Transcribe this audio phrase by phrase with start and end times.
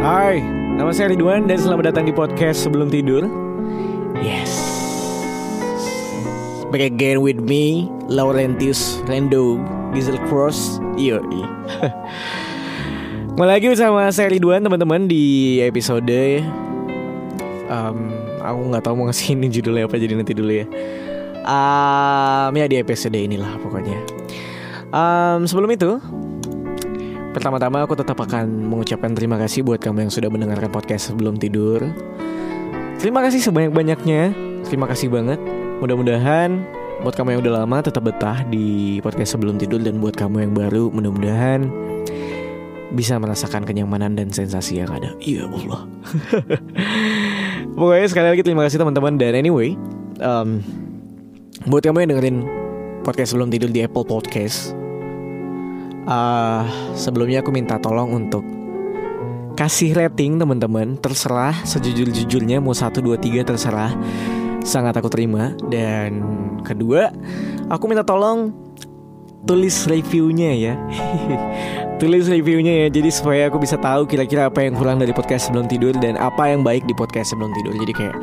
[0.00, 3.28] Nama saya Ridwan dan selamat datang di podcast sebelum tidur.
[4.24, 4.48] Yes.
[6.72, 9.60] Back again with me, Laurentius Rendo
[9.92, 10.80] Gizel Cross.
[10.96, 11.20] Yo.
[13.36, 16.48] Kembali lagi bersama saya Ridwan teman-teman di episode
[17.68, 18.08] um,
[18.40, 20.66] aku nggak tahu mau ngasih ini judulnya apa jadi nanti dulu ya.
[21.44, 24.00] Um, ya di episode inilah pokoknya.
[24.96, 26.00] Um, sebelum itu,
[27.30, 31.78] Pertama-tama aku tetap akan mengucapkan terima kasih buat kamu yang sudah mendengarkan podcast sebelum tidur.
[32.98, 34.34] Terima kasih sebanyak-banyaknya.
[34.66, 35.38] Terima kasih banget.
[35.78, 36.58] Mudah-mudahan
[37.00, 40.52] buat kamu yang udah lama tetap betah di podcast sebelum tidur dan buat kamu yang
[40.52, 41.64] baru mudah-mudahan
[42.92, 45.14] bisa merasakan kenyamanan dan sensasi yang ada.
[45.22, 45.86] Iya Allah.
[47.78, 49.78] Pokoknya sekali lagi terima kasih teman-teman dan anyway,
[50.18, 50.60] um,
[51.70, 52.38] buat kamu yang dengerin
[53.06, 54.74] podcast sebelum tidur di Apple Podcast,
[56.10, 56.66] uh,
[56.98, 58.42] sebelumnya aku minta tolong untuk
[59.54, 60.98] kasih rating teman-teman.
[60.98, 63.94] Terserah sejujur-jujurnya mau satu dua tiga terserah.
[64.66, 65.54] Sangat aku terima.
[65.70, 66.20] Dan
[66.66, 67.14] kedua
[67.70, 68.50] aku minta tolong
[69.46, 70.74] tulis reviewnya ya.
[72.00, 75.68] Tulis reviewnya ya jadi supaya aku bisa tahu kira-kira apa yang kurang dari podcast sebelum
[75.68, 77.76] tidur dan apa yang baik di podcast sebelum tidur.
[77.76, 78.16] Jadi kayak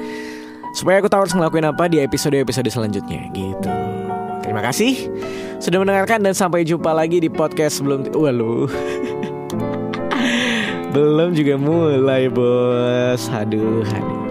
[0.74, 3.30] supaya aku tahu harus ngelakuin apa di episode-episode selanjutnya.
[3.38, 3.87] Gitu
[4.58, 5.14] terima kasih
[5.62, 8.66] sudah mendengarkan dan sampai jumpa lagi di podcast sebelum Walu
[10.98, 14.22] Belum juga mulai bos Aduh, aduh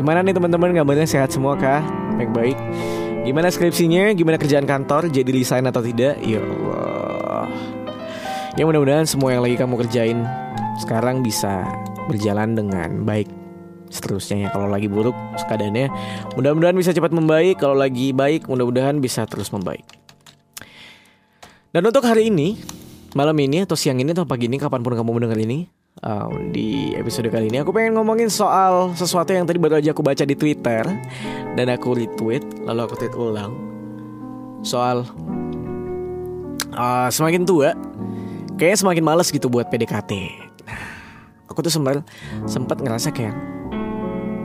[0.00, 1.84] Gimana nih teman-teman kabarnya sehat semua kah?
[2.16, 2.56] Baik-baik
[3.28, 4.16] Gimana skripsinya?
[4.16, 5.12] Gimana kerjaan kantor?
[5.12, 6.16] Jadi desain atau tidak?
[6.24, 7.52] Ya Allah
[8.56, 10.24] Ya mudah-mudahan semua yang lagi kamu kerjain
[10.80, 11.68] Sekarang bisa
[12.08, 13.43] berjalan dengan baik
[13.94, 14.48] seterusnya ya.
[14.50, 15.14] Kalau lagi buruk
[15.46, 15.86] keadaannya
[16.34, 17.62] mudah-mudahan bisa cepat membaik.
[17.62, 19.86] Kalau lagi baik mudah-mudahan bisa terus membaik.
[21.70, 22.58] Dan untuk hari ini,
[23.14, 25.66] malam ini atau siang ini atau pagi ini kapan pun kamu mendengar ini,
[26.06, 30.02] uh, di episode kali ini aku pengen ngomongin soal sesuatu yang tadi baru aja aku
[30.02, 30.86] baca di Twitter
[31.54, 33.54] dan aku retweet, lalu aku tweet ulang
[34.62, 35.02] soal
[36.78, 37.74] uh, semakin tua,
[38.54, 40.12] kayaknya semakin males gitu buat PDKT.
[40.64, 40.82] Nah,
[41.50, 42.06] aku tuh sempat
[42.46, 43.34] sempat ngerasa kayak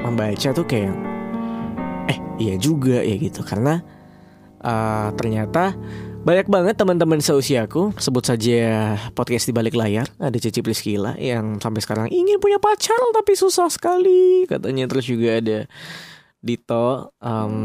[0.01, 0.95] membaca tuh kayak
[2.09, 3.43] eh iya juga ya gitu.
[3.43, 3.83] Karena
[4.63, 5.75] uh, ternyata
[6.19, 11.79] banyak banget teman-teman seusiaku Sebut saja podcast di balik layar Ada Cici Priskila yang sampai
[11.79, 14.83] sekarang ingin punya pacar tapi susah sekali Katanya.
[14.91, 15.59] Terus juga ada
[16.43, 17.55] Dito um,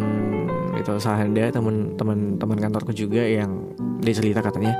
[0.78, 4.78] Dito Sahanda teman-teman teman kantorku juga yang dia cerita katanya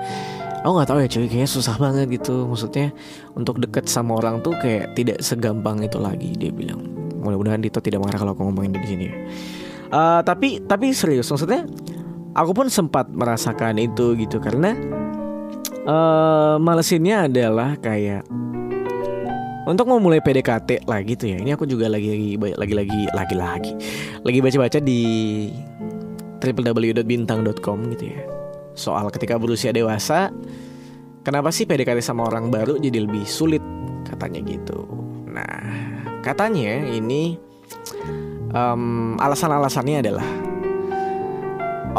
[0.63, 2.49] Aku nggak tahu ya cuy kayaknya susah banget gitu.
[2.49, 2.89] Maksudnya
[3.37, 8.05] untuk deket sama orang tuh kayak tidak segampang itu lagi Dia bilang Mudah-mudahan Dito tidak
[8.05, 9.07] marah kalau aku ngomongin di sini
[9.91, 11.65] uh, Tapi tapi serius maksudnya
[12.35, 14.43] aku pun sempat merasakan itu gitu.
[14.43, 14.75] Karena
[15.87, 18.27] uh, malesinnya adalah kayak
[19.65, 21.39] untuk mau mulai PDKT lagi tuh ya.
[21.41, 23.73] Ini aku juga lagi lagi lagi lagi lagi lagi
[24.21, 25.01] lagi baca baca di
[26.43, 28.21] www.bintang.com gitu ya.
[28.75, 30.29] Soal ketika berusia dewasa
[31.25, 33.63] kenapa sih PDKT sama orang baru jadi lebih sulit?
[34.05, 34.85] Katanya gitu.
[35.33, 37.37] Nah katanya ini
[38.57, 40.29] um, alasan-alasannya adalah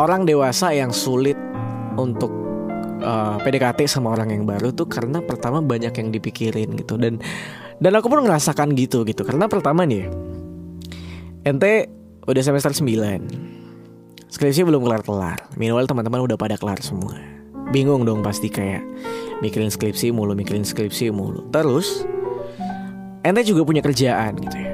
[0.02, 1.38] orang dewasa yang sulit
[1.96, 2.34] untuk
[3.06, 6.98] uh, eh, PDKT sama orang yang baru tuh karena pertama banyak yang dipikirin gitu.
[6.98, 7.22] Dan
[7.80, 9.22] dan aku pun ngerasakan gitu gitu.
[9.22, 10.10] Karena pertama nih
[11.46, 11.88] ente
[12.26, 15.54] udah semester 9 skripsi belum kelar-kelar.
[15.56, 17.16] Minimal teman-teman udah pada kelar semua.
[17.72, 18.84] Bingung dong pasti kayak
[19.40, 21.48] mikirin skripsi mulu mikirin skripsi mulu.
[21.54, 22.04] Terus
[23.26, 24.72] ente juga punya kerjaan gitu ya.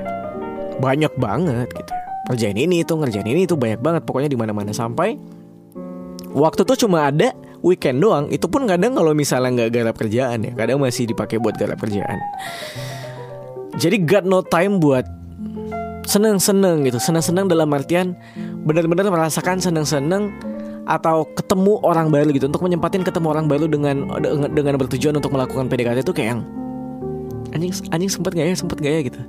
[0.83, 1.93] Banyak banget gitu.
[2.27, 4.01] Ngerjain ini itu ngerjain ini itu banyak banget.
[4.03, 5.15] Pokoknya di mana mana sampai
[6.35, 7.31] waktu tuh cuma ada
[7.63, 8.27] weekend doang.
[8.27, 12.19] Itu pun kadang kalau misalnya nggak garap kerjaan ya kadang masih dipakai buat garap kerjaan.
[13.79, 15.07] Jadi got no time buat
[16.03, 16.99] seneng-seneng gitu.
[16.99, 18.19] Seneng-seneng dalam artian
[18.67, 20.29] benar-benar merasakan seneng-seneng
[20.83, 22.51] atau ketemu orang baru gitu.
[22.51, 26.41] Untuk menyempatin ketemu orang baru dengan dengan, dengan bertujuan untuk melakukan PDKT itu kayak yang
[27.51, 29.21] anjing anjing sempet gak ya sempet gak ya gitu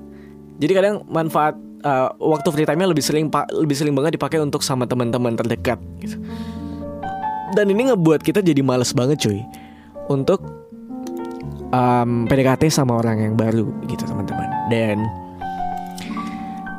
[0.62, 4.86] jadi kadang manfaat uh, waktu free time-nya lebih sering lebih sering banget dipakai untuk sama
[4.86, 6.16] teman-teman terdekat gitu.
[7.52, 9.44] Dan ini ngebuat kita jadi males banget cuy
[10.08, 10.40] untuk
[11.74, 14.48] um, PDKT sama orang yang baru gitu teman-teman.
[14.72, 14.98] Dan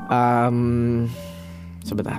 [0.09, 0.57] um,
[1.85, 2.17] sebentar.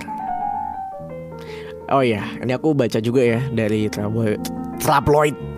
[1.89, 4.41] Oh iya, ini aku baca juga ya dari tabloid.
[4.81, 5.54] Tabloid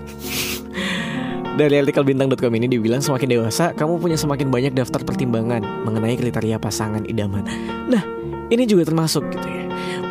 [1.57, 6.61] dari artikel bintang.com ini dibilang semakin dewasa, kamu punya semakin banyak daftar pertimbangan mengenai kriteria
[6.61, 7.43] pasangan idaman.
[7.89, 8.05] Nah,
[8.53, 9.65] ini juga termasuk gitu ya.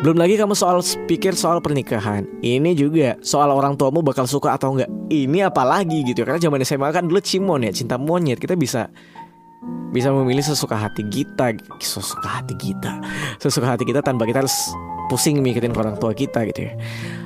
[0.05, 0.77] Belum lagi kamu soal
[1.09, 2.27] pikir soal pernikahan.
[2.43, 4.91] Ini juga soal orang tuamu bakal suka atau enggak.
[5.09, 6.21] Ini apalagi gitu.
[6.21, 8.37] Karena zaman SMA kan dulu cimon ya, cinta monyet.
[8.37, 8.93] Kita bisa
[9.89, 13.01] bisa memilih sesuka hati kita, sesuka hati kita,
[13.41, 14.53] sesuka hati kita tanpa kita harus
[15.09, 16.73] pusing mikirin orang tua kita gitu ya.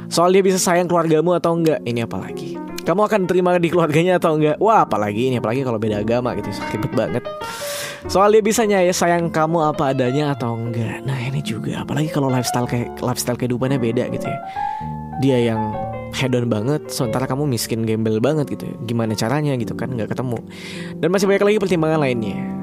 [0.08, 2.51] Soal dia bisa sayang keluargamu atau enggak, ini apalagi.
[2.82, 4.58] Kamu akan terima di keluarganya atau enggak?
[4.58, 7.24] Wah, apalagi ini apalagi kalau beda agama gitu, ribet banget.
[8.10, 11.06] Soal dia bisa ya sayang kamu apa adanya atau enggak.
[11.06, 14.40] Nah, ini juga apalagi kalau lifestyle kayak lifestyle kehidupannya beda gitu ya.
[15.22, 15.62] Dia yang
[16.12, 20.44] hedon banget sementara kamu miskin gembel banget gitu gimana caranya gitu kan nggak ketemu
[21.00, 22.61] dan masih banyak lagi pertimbangan lainnya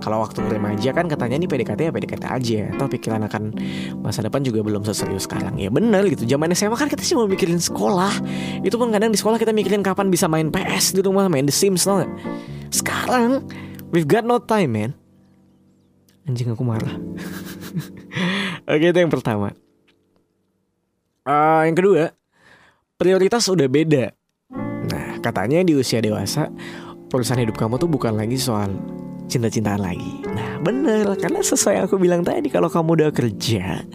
[0.00, 3.42] kalau waktu remaja kan katanya nih PDKT ya PDKT aja atau pikiran akan
[4.00, 5.60] masa depan juga belum seserius sekarang.
[5.60, 8.12] Ya bener gitu zaman SMA kan kita sih mau mikirin sekolah.
[8.64, 11.54] Itu pun kadang di sekolah kita mikirin kapan bisa main PS di rumah main The
[11.54, 12.02] Sims tau
[12.70, 13.44] sekarang
[13.90, 14.90] we've got no time man.
[16.24, 16.94] Anjing aku marah.
[18.70, 19.52] Oke itu yang pertama.
[21.26, 22.14] Uh, yang kedua
[23.00, 24.14] prioritas udah beda.
[24.90, 26.52] Nah, katanya di usia dewasa,
[27.08, 28.76] urusan hidup kamu tuh bukan lagi soal
[29.30, 30.26] cinta-cintaan lagi.
[30.26, 33.86] Nah, bener, karena sesuai yang aku bilang tadi, kalau kamu udah kerja,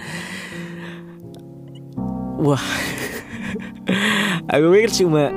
[2.40, 2.66] wah,
[4.54, 5.36] aku pikir cuma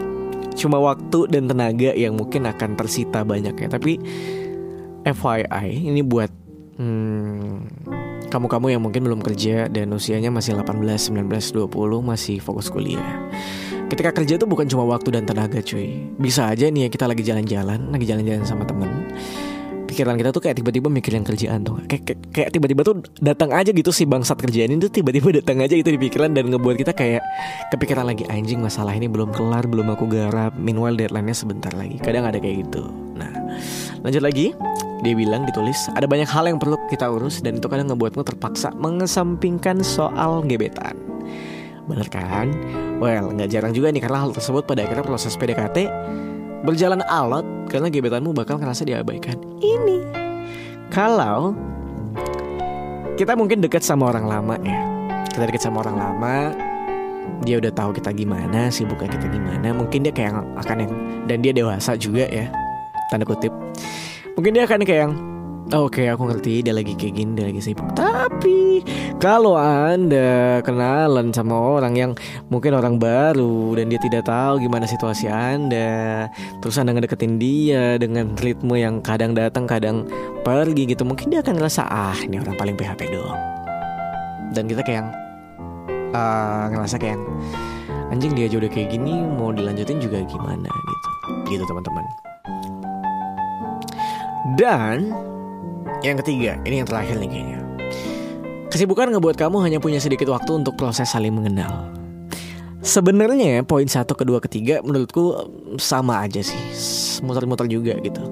[0.54, 3.66] cuma waktu dan tenaga yang mungkin akan tersita banyaknya.
[3.66, 3.98] Tapi
[5.02, 6.30] FYI, ini buat
[6.78, 7.54] hmm,
[8.30, 10.78] kamu-kamu yang mungkin belum kerja dan usianya masih 18,
[11.10, 11.66] 19, 20
[12.02, 13.26] masih fokus kuliah.
[13.88, 17.24] Ketika kerja itu bukan cuma waktu dan tenaga cuy Bisa aja nih ya kita lagi
[17.24, 19.08] jalan-jalan Lagi jalan-jalan sama temen
[19.98, 21.82] Pikiran kita tuh kayak tiba-tiba mikirin kerjaan tuh.
[21.90, 25.74] Kayak, kayak, tiba-tiba tuh datang aja gitu si bangsat kerjaan ini tuh tiba-tiba datang aja
[25.74, 27.18] itu di pikiran Dan ngebuat kita kayak
[27.74, 30.54] kepikiran lagi Anjing masalah ini belum kelar, belum aku garap.
[30.54, 31.98] Meanwhile deadline-nya sebentar lagi.
[31.98, 32.86] Kadang ada kayak gitu.
[33.18, 33.58] Nah
[34.06, 34.54] lanjut lagi.
[35.02, 38.70] Dia bilang ditulis ada banyak hal yang perlu kita urus dan itu kadang ngebuatmu terpaksa
[38.78, 40.94] mengesampingkan soal gebetan.
[41.90, 42.54] Bener kan?
[43.02, 45.90] Well, nggak jarang juga nih karena hal tersebut pada akhirnya proses PDKT
[46.62, 49.38] berjalan alot karena gebetanmu bakal ngerasa diabaikan.
[49.62, 49.98] Ini
[50.90, 51.54] kalau
[53.18, 54.78] kita mungkin dekat sama orang lama ya.
[55.28, 56.34] Kita dekat sama orang lama,
[57.46, 59.70] dia udah tahu kita gimana, sibuknya kita gimana.
[59.70, 60.92] Mungkin dia kayak akan yang
[61.30, 62.50] dan dia dewasa juga ya.
[63.10, 63.54] Tanda kutip.
[64.34, 65.14] Mungkin dia akan kayak yang
[65.68, 67.92] Oke, aku ngerti dia lagi kayak gini, dia lagi sibuk.
[67.92, 68.80] Tapi
[69.20, 72.12] kalau Anda kenalan sama orang yang
[72.48, 76.32] mungkin orang baru dan dia tidak tahu gimana situasi Anda,
[76.64, 80.08] terus Anda ngedeketin dia dengan ritme yang kadang datang, kadang
[80.40, 83.40] pergi gitu, mungkin dia akan ngerasa ah, ini orang paling PHP doang.
[84.56, 85.04] Dan kita kayak
[86.16, 87.20] uh, ngerasa kayak
[88.08, 91.08] anjing dia udah kayak gini, mau dilanjutin juga gimana gitu.
[91.52, 92.04] Gitu teman-teman.
[94.56, 95.12] Dan
[96.02, 97.58] yang ketiga, ini yang terakhir nih kayaknya.
[98.68, 101.90] Kesibukan ngebuat kamu hanya punya sedikit waktu untuk proses saling mengenal.
[102.78, 105.34] Sebenarnya poin satu, kedua, ketiga menurutku
[105.82, 106.60] sama aja sih,
[107.26, 108.22] muter-muter juga gitu.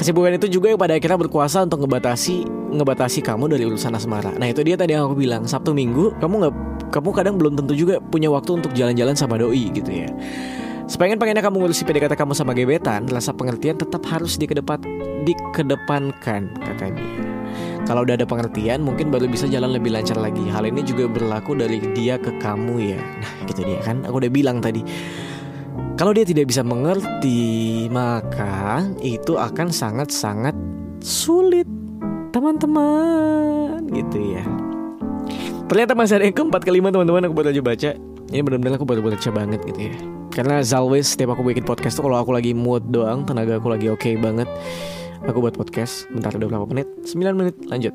[0.00, 2.44] Kesibukan itu juga yang pada akhirnya berkuasa untuk ngebatasi
[2.74, 4.34] ngebatasi kamu dari urusan asmara.
[4.34, 6.54] Nah itu dia tadi yang aku bilang Sabtu Minggu kamu nggak
[6.90, 10.10] kamu kadang belum tentu juga punya waktu untuk jalan-jalan sama doi gitu ya.
[10.84, 14.84] Sepengen pengennya kamu ngurusi PDKT kamu sama gebetan, rasa pengertian tetap harus dikedepan,
[15.24, 17.24] dikedepankan kata dia.
[17.84, 20.44] Kalau udah ada pengertian, mungkin baru bisa jalan lebih lancar lagi.
[20.48, 23.00] Hal ini juga berlaku dari dia ke kamu ya.
[23.00, 24.04] Nah, gitu dia kan.
[24.08, 24.80] Aku udah bilang tadi.
[25.96, 30.56] Kalau dia tidak bisa mengerti, maka itu akan sangat-sangat
[31.04, 31.68] sulit,
[32.32, 33.84] teman-teman.
[33.88, 34.44] Gitu ya.
[35.68, 38.13] Ternyata masih ada yang keempat kelima teman-teman aku baru aja baca.
[38.32, 39.96] Ini benar-benar aku baru baca banget gitu ya.
[40.34, 43.70] Karena as always setiap aku bikin podcast tuh kalau aku lagi mood doang, tenaga aku
[43.70, 44.50] lagi oke okay banget,
[45.22, 46.10] aku buat podcast.
[46.10, 46.88] Bentar udah berapa menit?
[47.06, 47.54] 9 menit.
[47.70, 47.94] Lanjut.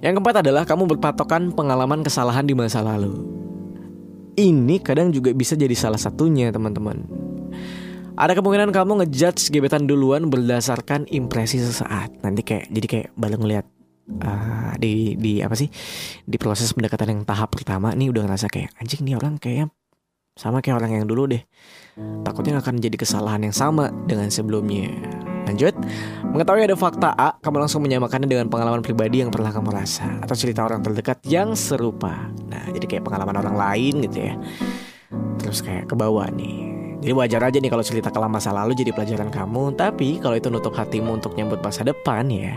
[0.00, 3.20] Yang keempat adalah kamu berpatokan pengalaman kesalahan di masa lalu.
[4.36, 7.04] Ini kadang juga bisa jadi salah satunya, teman-teman.
[8.16, 12.24] Ada kemungkinan kamu ngejudge gebetan duluan berdasarkan impresi sesaat.
[12.24, 13.75] Nanti kayak jadi kayak baru ngeliat
[14.08, 15.68] uh, di di apa sih?
[16.22, 19.72] Di proses pendekatan yang tahap pertama nih udah ngerasa kayak anjing nih orang kayaknya
[20.36, 21.42] sama kayak orang yang dulu deh.
[21.96, 24.92] Takutnya akan jadi kesalahan yang sama dengan sebelumnya.
[25.48, 25.72] Lanjut.
[26.28, 30.36] Mengetahui ada fakta A kamu langsung menyamakannya dengan pengalaman pribadi yang pernah kamu rasa atau
[30.36, 32.28] cerita orang terdekat yang serupa.
[32.52, 34.34] Nah jadi kayak pengalaman orang lain gitu ya.
[35.40, 36.68] Terus kayak ke bawah nih.
[37.00, 40.48] Jadi wajar aja nih kalau cerita kelam masa lalu jadi pelajaran kamu Tapi kalau itu
[40.50, 42.56] nutup hatimu untuk nyambut masa depan ya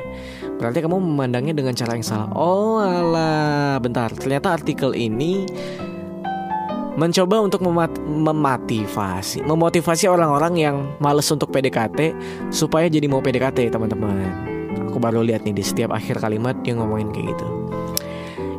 [0.60, 2.30] Berarti kamu memandangnya dengan cara yang salah.
[2.36, 3.80] Oh alah.
[3.80, 4.12] Bentar.
[4.12, 5.48] Ternyata artikel ini
[7.00, 12.12] Mencoba untuk memat memotivasi Memotivasi orang-orang yang males untuk PDKT
[12.51, 14.60] Supaya jadi mau PDKT teman-teman.
[14.92, 17.48] Aku baru lihat nih di setiap akhir kalimat dia ngomongin kayak gitu.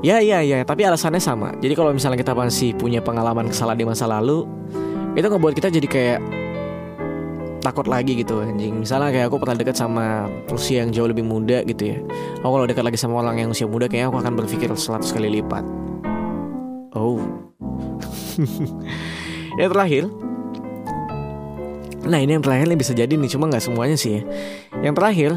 [0.01, 1.53] Ya ya ya, tapi alasannya sama.
[1.61, 4.49] Jadi kalau misalnya kita masih punya pengalaman kesalahan di masa lalu,
[5.13, 6.21] itu ngebuat kita jadi kayak
[7.61, 8.81] takut lagi gitu anjing.
[8.81, 11.99] Misalnya kayak aku pernah dekat sama usia yang jauh lebih muda gitu ya.
[12.41, 15.29] Aku kalau dekat lagi sama orang yang usia muda kayaknya aku akan berpikir 100 kali
[15.41, 15.65] lipat.
[16.97, 17.21] Oh.
[19.61, 20.05] Yang terakhir.
[22.01, 24.23] Nah ini yang terakhir nih bisa jadi nih cuma nggak semuanya sih ya.
[24.81, 25.31] Yang terakhir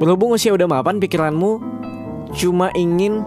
[0.00, 1.60] berhubung usia udah mapan pikiranmu
[2.40, 3.20] cuma ingin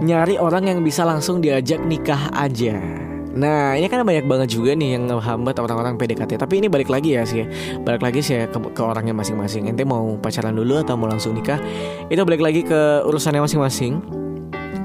[0.00, 2.99] nyari orang yang bisa langsung diajak nikah aja
[3.30, 7.14] Nah ini kan banyak banget juga nih yang menghambat orang-orang PDKT Tapi ini balik lagi
[7.14, 7.46] ya sih.
[7.78, 9.70] Balik lagi sih ke, ke orangnya masing-masing.
[9.70, 11.62] Ente mau pacaran dulu atau mau langsung nikah?
[12.10, 14.02] Itu balik lagi ke urusannya masing-masing.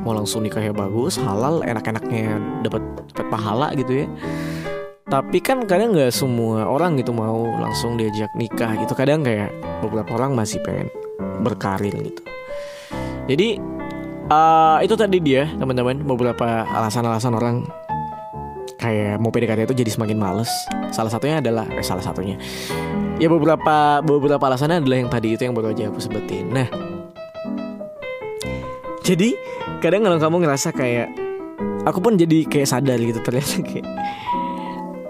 [0.05, 2.81] Mau langsung nikah ya bagus Halal enak-enaknya dapat
[3.17, 4.07] dapat pahala gitu ya.
[5.05, 8.93] Tapi kan kadang nggak semua orang gitu mau langsung diajak nikah gitu.
[8.93, 9.49] Kadang kayak
[9.81, 10.89] beberapa orang masih pengen
[11.41, 12.21] berkarir gitu.
[13.25, 13.57] Jadi
[14.29, 16.05] uh, itu tadi dia teman-teman.
[16.05, 17.65] Beberapa alasan-alasan orang
[18.85, 20.51] kayak mau PDKT itu jadi semakin males.
[20.93, 22.37] Salah satunya adalah eh, salah satunya.
[23.17, 26.53] Ya beberapa beberapa alasannya adalah yang tadi itu yang baru aja aku sebutin.
[26.53, 26.69] Nah,
[29.01, 29.33] jadi
[29.81, 31.09] kadang kalau kamu ngerasa kayak
[31.85, 33.87] aku pun jadi kayak sadar gitu ternyata kayak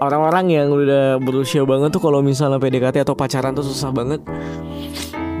[0.00, 4.20] orang-orang yang udah berusia banget tuh kalau misalnya PDKT atau pacaran tuh susah banget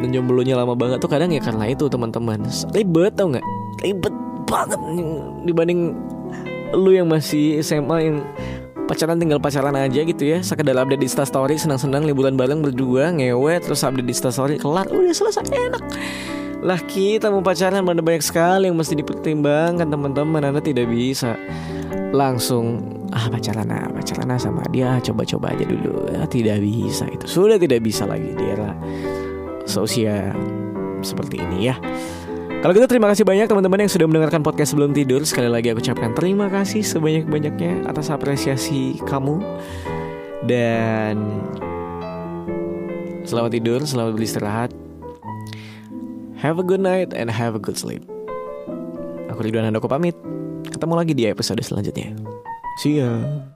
[0.00, 3.44] dan jomblonya lama banget tuh kadang ya karena itu teman-teman ribet tau nggak
[3.84, 4.14] ribet
[4.48, 4.80] banget
[5.44, 5.92] dibanding
[6.74, 8.16] lu yang masih SMA yang
[8.86, 13.58] pacaran tinggal pacaran aja gitu ya sekedar update di story senang-senang liburan bareng berdua ngewe
[13.58, 15.84] terus update di story kelar udah selesai enak.
[16.64, 21.36] Lah kita mau pacaran ada banyak sekali yang mesti dipertimbangkan teman-teman anda tidak bisa
[22.10, 22.80] langsung
[23.12, 26.10] ah pacaran ah pacaran ah sama dia coba-coba aja dulu.
[26.10, 27.26] Ya, tidak bisa itu.
[27.28, 28.74] Sudah tidak bisa lagi dia lah
[29.66, 30.32] seusia
[31.02, 31.76] seperti ini ya
[32.66, 35.22] kalau gitu terima kasih banyak teman-teman yang sudah mendengarkan podcast sebelum tidur.
[35.22, 39.38] Sekali lagi aku ucapkan terima kasih sebanyak-banyaknya atas apresiasi kamu.
[40.50, 41.46] Dan
[43.22, 44.74] selamat tidur, selamat beristirahat.
[46.42, 48.02] Have a good night and have a good sleep.
[49.30, 50.18] Aku Ridwan Handoko pamit.
[50.66, 52.18] Ketemu lagi di episode selanjutnya.
[52.82, 53.54] See ya.